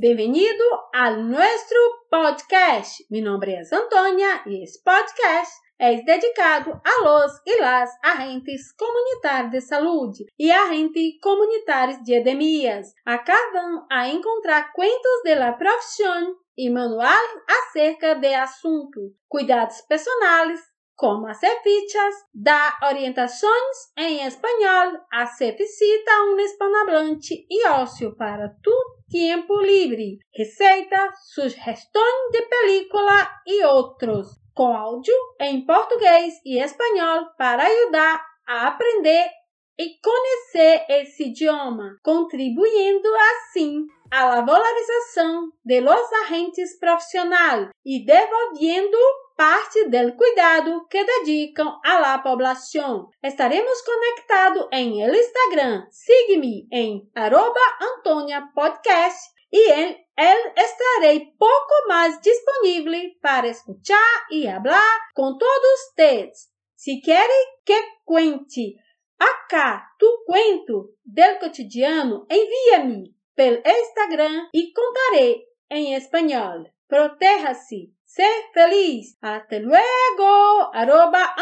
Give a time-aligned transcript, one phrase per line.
[0.00, 0.62] Bem-vindo
[0.94, 1.74] ao nosso
[2.08, 3.04] podcast.
[3.10, 9.50] Meu nome é Antônia e esse podcast é dedicado a los e las agentes comunitários
[9.50, 12.94] de saúde e agentes comunitários de epidemias.
[13.04, 20.60] Acá vão a encontrar cuentos de la profissão e manuais acerca de assunto, cuidados personais,
[20.98, 28.48] como hacer fichas, dar orientações em espanhol, hacer visita a um hispanohablante e ócio para
[28.60, 28.72] tu
[29.08, 37.62] tempo livre, receita, sugestões de película e outros, com áudio em português e espanhol para
[37.62, 39.30] ajudar a aprender
[39.78, 48.98] e conhecer esse idioma, contribuindo assim à valorização de los agentes profissionais e devolvendo
[49.38, 53.08] parte do cuidado que dedicam à la poblação.
[53.22, 55.86] Estaremos conectados em el Instagram.
[55.90, 64.42] Siga-me em arroba Antônia Podcast e em el estarei pouco mais disponível para escutar e
[64.44, 66.48] falar com todos vocês.
[66.74, 68.74] Se querem que cuente
[69.20, 76.64] acá tu cuento del cotidiano, envia-me pelo Instagram e contarei em espanhol.
[76.88, 79.18] Proteja-se Ser feliz.
[79.20, 80.70] Até luego.
[80.72, 81.34] Arroba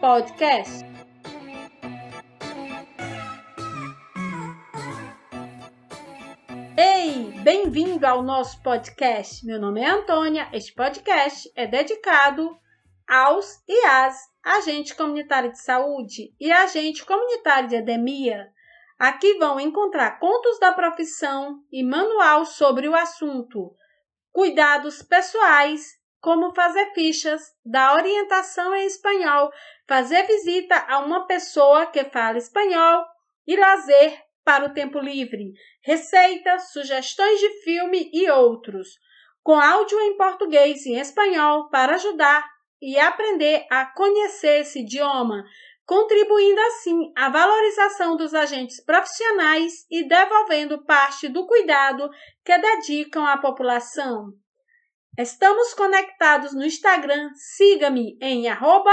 [0.00, 0.84] Podcast.
[6.76, 9.46] Ei, bem-vindo ao nosso podcast.
[9.46, 10.48] Meu nome é Antônia.
[10.52, 12.58] Este podcast é dedicado
[13.08, 18.48] aos e às agentes comunitários de saúde e agente comunitário de edemia.
[18.98, 23.72] Aqui vão encontrar contos da profissão e manual sobre o assunto
[24.36, 29.50] cuidados pessoais, como fazer fichas, dar orientação em espanhol,
[29.88, 33.02] fazer visita a uma pessoa que fala espanhol
[33.46, 38.98] e lazer para o tempo livre, receitas, sugestões de filme e outros,
[39.42, 42.46] com áudio em português e em espanhol para ajudar
[42.78, 45.44] e aprender a conhecer esse idioma,
[45.86, 52.10] contribuindo assim à valorização dos agentes profissionais e devolvendo parte do cuidado
[52.44, 54.32] que dedicam à população.
[55.16, 58.92] Estamos conectados no Instagram, siga-me em arroba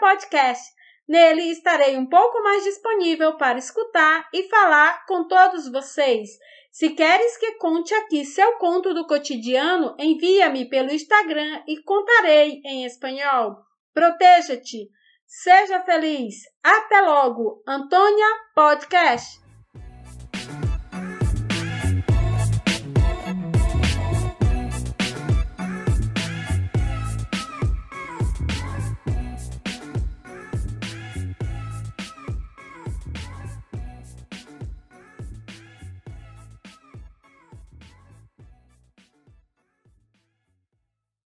[0.00, 0.72] Podcast.
[1.06, 6.30] Nele estarei um pouco mais disponível para escutar e falar com todos vocês.
[6.70, 12.84] Se queres que conte aqui seu conto do cotidiano, envia-me pelo Instagram e contarei em
[12.84, 13.56] espanhol.
[13.92, 14.90] Proteja-te!
[15.28, 16.36] Seja feliz.
[16.64, 17.62] Até logo.
[17.66, 19.38] Antônia Podcast.